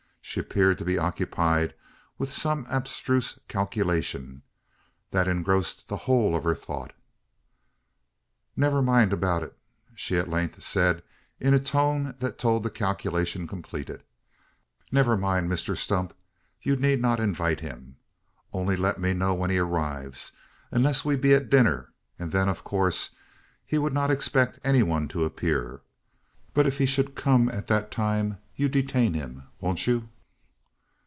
[0.23, 1.73] She appeared to be occupied
[2.17, 4.43] with some abstruse calculation,
[5.09, 6.93] that engrossed the whole of her thoughts.
[8.55, 9.57] "Never mind about it,"
[9.93, 11.03] she at length said,
[11.41, 14.03] in a tone that told the calculation completed.
[14.89, 16.13] "Never mind, Mr Stump.
[16.61, 17.97] You need not invite him.
[18.53, 20.31] Only let me know when he arrives
[20.69, 23.09] unless we be at dinner, and then, of course,
[23.65, 25.81] he would not expect any one to appear.
[26.53, 30.07] But if he should come at that time, you detain him won't you?"